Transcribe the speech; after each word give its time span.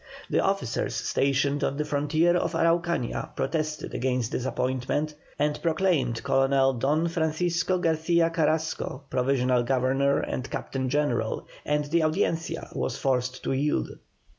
The 0.31 0.39
officers 0.39 0.95
stationed 0.95 1.63
on 1.63 1.77
the 1.77 1.85
frontier 1.85 2.35
of 2.35 2.53
Araucania 2.55 3.35
protested 3.35 3.93
against 3.93 4.31
this 4.31 4.47
appointment, 4.47 5.13
and 5.37 5.61
proclaimed 5.61 6.23
Colonel 6.23 6.73
Don 6.73 7.07
Francisco 7.07 7.77
Garcia 7.77 8.31
Carrasco 8.31 9.03
Provisional 9.11 9.61
Governor 9.61 10.17
and 10.19 10.49
Captain 10.49 10.89
General, 10.89 11.47
and 11.63 11.85
the 11.85 12.01
Audiencia 12.01 12.69
was 12.73 12.97
forced 12.97 13.43
to 13.43 13.51
yield. 13.53 13.89